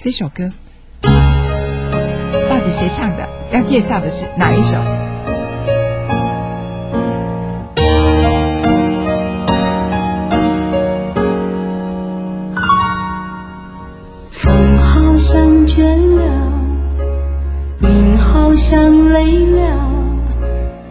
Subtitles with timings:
[0.00, 0.48] 这首歌
[1.02, 3.28] 到底谁唱的？
[3.52, 4.78] 要介绍的是哪一首？
[14.30, 15.82] 风好像倦
[16.16, 16.52] 了，
[17.80, 19.90] 云好像累了，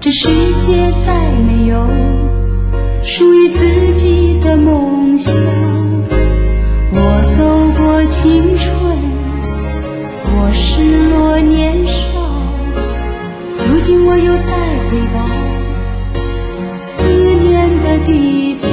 [0.00, 0.28] 这世
[0.58, 1.86] 界再没有
[3.02, 5.69] 属于自己的梦想。
[8.10, 8.74] 青春，
[10.26, 12.02] 我失落年少，
[13.68, 14.50] 如今我又再
[14.90, 15.16] 回到
[16.82, 18.68] 思念的地方。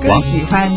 [0.00, 0.70] 歌喜欢，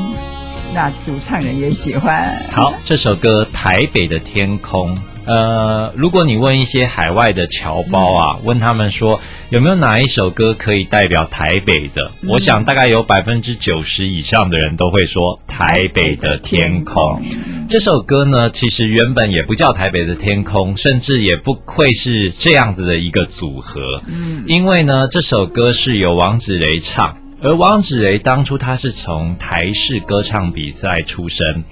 [0.73, 2.36] 那主唱人也喜欢。
[2.52, 4.95] 好，这首歌《台北的天空》。
[5.23, 17.22] 呃，如果你问一些海外的侨胞啊，问他们说有没有哪一首歌可以代表台北的，我想大概有百分之九十以上的人都会说《台北的天空》。
[17.69, 24.02] 这首歌呢，其实原本也不叫《台北的天空》，甚至也不会是这样子的一个组合。
[24.08, 31.64] 嗯，因为呢，这首歌是由王子雷唱，而汪子雷当初他是从台式歌唱比赛出身。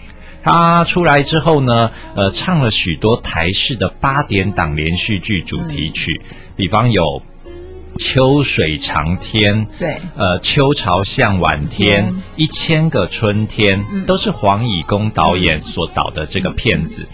[0.42, 6.22] 他出来之后呢，呃，唱了许多台式的八点档连续剧主题曲，
[6.56, 7.04] 比方有
[7.98, 17.06] 《秋水长天》，对，呃，《秋潮向晚天》嗯一千个春天，都是黄以公导演所导的这个片子。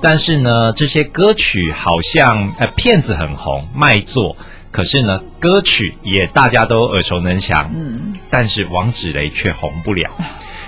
[0.00, 4.34] 但是呢，这些歌曲好像呃片子很红，卖座，
[4.70, 10.10] 可是呢，歌曲也大家都耳熟能详，嗯，但是王芷雷却红不了。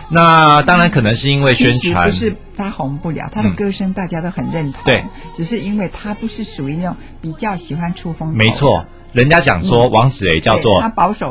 [0.08, 4.82] 那当然可能是因为宣传不，是他红不了，他的嗯歌声大家都很认同。
[4.84, 5.04] 对，
[5.34, 8.36] 只是因为他不是属于那种比较喜欢出风头。
[8.36, 10.82] 没错，人家讲说王芷雷叫做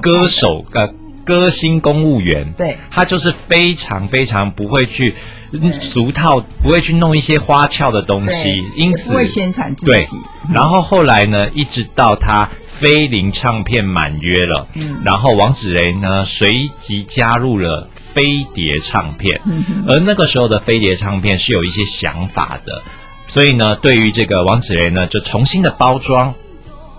[0.02, 0.92] 歌手呃
[1.24, 5.14] 歌星公务员，对他就是非常非常不会去
[5.52, 10.18] 嗯俗套，不会去弄一些花俏的东西，因此不会宣传自己对己。，
[10.52, 12.50] 然后后来呢，一直到他
[12.82, 15.02] 飞林唱片满约了，嗯。
[15.06, 22.82] 然后王子雷呢随即加入了飞碟唱片，嗯而那个时候的飞碟唱片是有一些想法的，
[23.28, 26.34] 所以呢，对于这个王子雷呢，就重新的包装，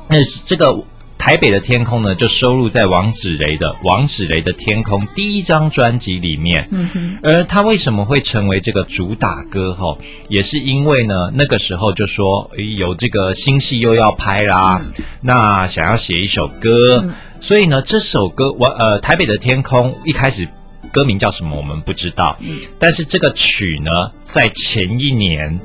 [0.09, 0.16] 那
[0.47, 0.84] 这个。
[1.25, 6.66] 台北的天空呢，就收录在王芷雷的《王芷雷的天空》第一张专辑里面。
[6.72, 9.72] 嗯哼，而他为什么会成为这个主打歌？
[9.72, 9.97] 吼，
[10.28, 14.83] 也是因为呢，那个时候就说有这个新戏又要拍啦，
[15.21, 20.49] 那想要写一首歌，嗯所以呢，这首歌我呃台北的天空一开始
[20.93, 25.60] 歌名叫什么我们不知道，嗯但是这个曲呢，在前一年。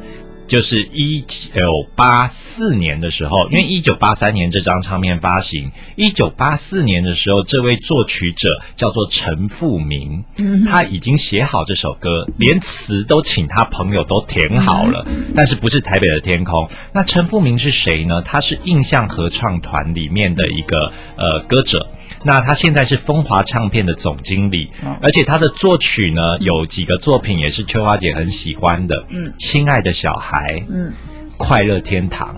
[0.47, 1.61] 就是一九
[1.95, 16.69] 八四年的时候，因为一九八三年这张唱片发行，一九八四年的时候，这位作曲者叫做陈富明，嗯他已经写好这首歌，连词都请他朋友都填好了，但是不是台北的天空。
[16.93, 18.21] 那陈富明是谁呢？
[18.21, 21.85] 他是印象合唱团里面的一个呃歌者。
[22.23, 30.91] 那他现在是风华唱片的总经理，哦而且他的作曲呢有几个作品也是秋花姐很喜欢的，嗯亲爱的小孩，嗯，
[31.37, 32.35] 快乐天堂，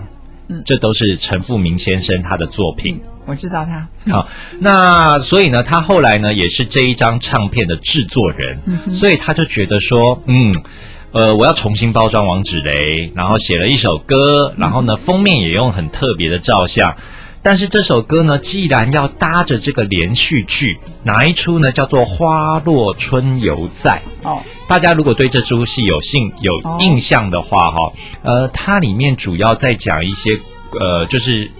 [0.48, 3.00] 嗯这都是陈富明先生他的作品。
[3.26, 3.88] 我知道他。
[4.10, 8.58] 好，那所以呢，他后来呢也是这一张唱片的制作人，
[8.92, 10.52] 所以他就觉得说，嗯。
[11.12, 16.94] 呃，我要重新包装王芷雷，然后写了一首歌，然后呢，封面也用很特别的照相。
[17.42, 21.72] 但是这首歌呢，既然要搭着这个连续剧，哪一出呢？
[21.72, 24.02] 叫做《花落春犹在》。
[24.28, 27.92] 哦，大家如果对这出戏有兴有哦印象的话，哈、
[28.22, 30.38] 呃，它里面主要在讲一些
[30.78, 31.50] 呃，就是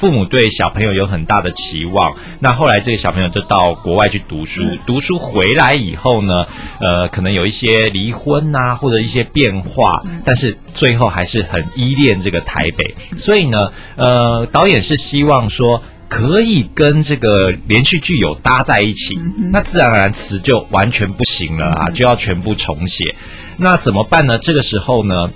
[0.00, 6.46] 父母对小朋友有很大的期望，那后来这个小朋友就到国外去读书，读书回来以后呢，
[6.80, 15.82] 呃，可能有一些离婚呐、或者一些变化，但是最后还是很依恋这个台北，所以呢，呃，导演是希望说。
[16.10, 19.16] 可以跟这个连续剧有搭在一起，
[19.52, 23.14] 那自然而然词就完全不行了啊，就要全部重写。
[23.58, 24.36] 那怎么办呢？
[24.36, 25.30] 这个时候呢，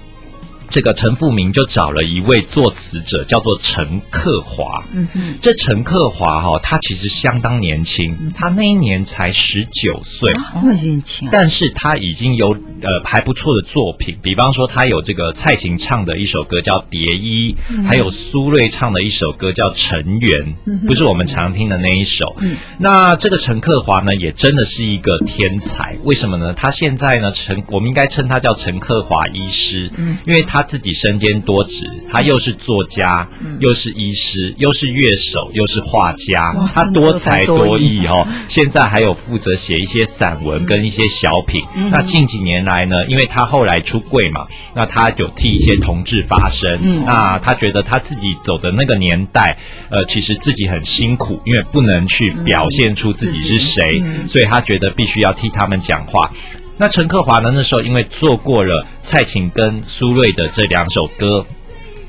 [0.68, 4.84] 这个陈富明就找了一位作词者，叫做陈克华。
[4.92, 10.32] 嗯哼，这陈克华哈、他其实相当年轻，他那一年才十九岁。
[10.32, 12.50] 哦，已经请但是他已经有
[12.82, 17.54] 呃还不错的作品，比方说他有这个蔡琴唱的一首歌叫《蝶衣》，
[17.86, 20.54] 还有苏芮唱的一首歌叫《尘缘》，
[20.86, 22.34] 不是我们常听的那一首。
[22.78, 26.52] 那这个陈克华呢，也真的是一个天才，为什么呢？
[26.54, 33.28] 他现在呢，陈我们应该称他叫陈克华医师，嗯因为他自己身兼多职，他又是作家，
[33.60, 38.26] 又是医师，又是乐手，又是画家，他多才多艺哦。
[38.48, 41.62] 现在还有负责写一些散文跟一些小品。
[41.92, 46.76] 那近几年来呢，因为他后来出柜嘛，那他有替一些同志发声。
[46.82, 49.58] 嗯那他觉得他自己走的那个年代，
[49.90, 56.30] 呃，其实自己很辛苦，因为不能去表现出自己是谁，所以他觉得必须要替他们讲话。
[56.76, 57.52] 那陈克华呢？
[57.54, 61.46] 那时候因为做过了蔡琴跟苏芮的这两首歌，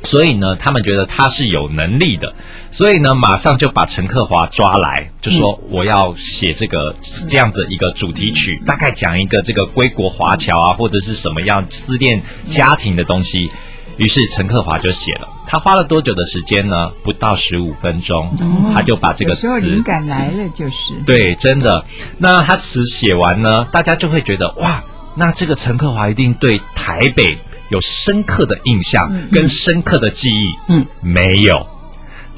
[0.04, 2.34] 所以呢，他们觉得他是有能力的，
[2.72, 6.96] 所以呢，马上就把陈克华抓来，就说我要写这个
[7.28, 13.52] 这样子一个主题曲，大概讲一个这个归国华侨啊，或者是什么样思念家庭的东西。
[13.98, 16.92] 于是陈克华就写了，他花了多久的时间呢？
[17.04, 18.36] 不到十五分钟，
[18.74, 20.94] 他就把这个有时候词灵感来了就是。
[21.06, 21.84] 对，真的。
[22.18, 24.84] 那他词写完呢，大家就会觉得哇，
[25.16, 27.38] 那这个陈克华一定对台北
[27.70, 30.58] 有深刻的印象跟深刻的记忆。
[30.68, 31.68] 嗯，没有。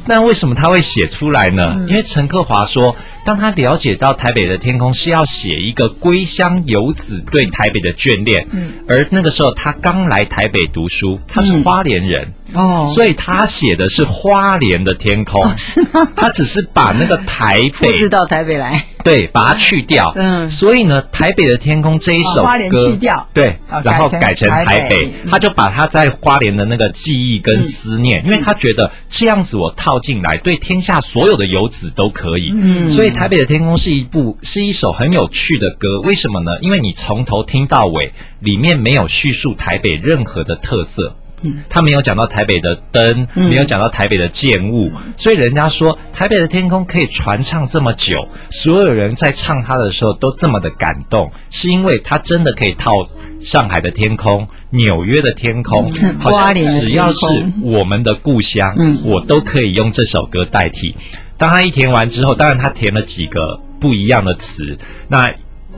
[0.08, 1.86] 那为什么他会写出来呢？
[1.88, 2.96] 因为陈克华说，
[3.26, 8.72] 当他了解到台北的天空是要写一个归乡游子对台北的眷恋，嗯。
[8.88, 16.08] 而那个时候他刚来台北读书，他是嗯花莲人，哦，所以他写的是花莲的天空，是吗？
[16.16, 20.14] 他只是把那个台北复制到台北来，对，把它去掉。
[20.16, 20.48] 嗯。
[20.50, 23.28] 所以呢，《台北的天空》这一首歌，哦花莲去掉。
[23.34, 32.52] 对，哦然后改成台北，他就把他在花莲的那个记忆跟思念，因为他觉得这样子我套进来，对天下所有的游子都可以。
[32.54, 36.60] 嗯所以《台北的天空》是一部是一首很有趣的歌，为什么呢？
[36.62, 41.16] 因为你从头听到尾，里面没有叙述台北任何的特色。
[41.42, 43.50] 嗯，他没有讲到台北的灯，嗯。
[43.50, 52.92] 没有讲到台北的建物，所以人家说台北的天空可以传唱这么久，所有人在唱它的时候都这么的感动，是因为它真的可以套
[53.40, 57.28] 上海的天空、纽约的天空，好只要是
[57.62, 58.98] 我们的故乡，嗯。
[59.06, 60.96] 我都可以用这首歌代替。
[61.38, 65.32] 当他一填完之后，当然他填了几个不一样的词，那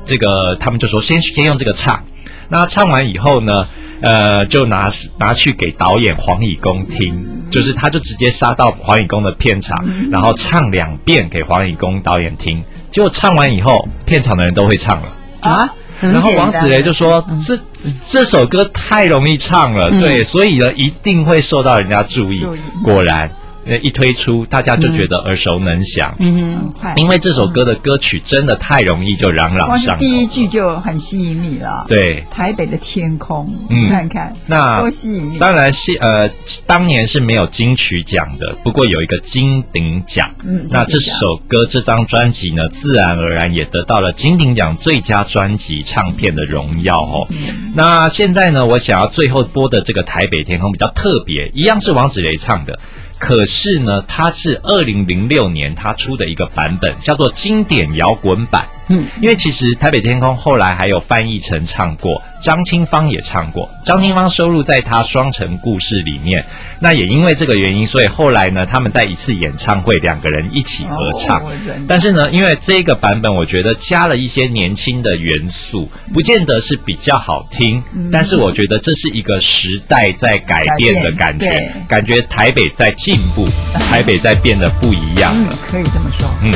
[0.06, 2.06] 这个他们就说先先用这个唱，
[2.50, 3.68] 那唱完以后呢，
[4.02, 15.08] 呃，就拿拿去给导演黄以公听，就是他就直接杀到黄以公的片场，然后唱两遍给黄以公导演听，结果唱完以后，片场的人都会唱了。
[15.42, 17.60] 啊，然后王子雷就说：“这
[18.04, 20.02] 这首歌太容易唱了，嗯。
[20.02, 22.46] 对，所以呢一定会受到人家注意。
[22.84, 23.36] 果然，呃，
[23.78, 26.16] 一推出，大家就觉得耳熟能详。
[26.20, 30.00] 嗯因为这首歌的歌曲真的太容易就朗朗上口。
[30.00, 35.38] 第一句就很吸引你了。，对，台北的天空，嗯看看，那多吸引你。
[35.38, 36.30] 当然是呃，
[36.66, 40.30] 当年是没有金曲奖的，不过有一个金鼎奖。
[40.44, 47.28] 嗯那这首歌这张专辑呢，自然而然也得到了金鼎奖最佳专辑唱片的荣耀哦。
[47.30, 52.80] 嗯那现在呢，我想要最后播的这个《台北天空》比较特别，一样是王子雷唱的。
[53.20, 58.66] 可是呢，它是二零零六年他出的一个版本，叫做经典摇滚版。
[58.90, 66.44] 嗯，因为其实《台北天空》后来还有翻译成唱过，张清芳也唱过，张清芳收录在他《双城故事》里面。
[66.80, 71.42] 那也因为这个原因，所以后来呢，他们在一次演唱会两个人一起合唱。
[71.44, 71.52] 哦
[71.88, 83.46] 但是呢，因为这个版本我觉得加了一些年轻的元素，不见得是比较好听，嗯但是我觉得这是一个时代在改变的感觉，感觉台北在进步，
[83.90, 86.28] 台北在变得不一样嗯了。，可以这么说。
[86.44, 86.52] 嗯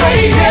[0.00, 0.49] say yeah.